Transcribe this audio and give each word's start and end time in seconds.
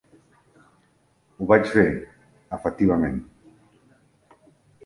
Ho 1.41 1.49
vaig 1.51 1.69
fer, 1.73 1.85
efectivament. 2.57 3.21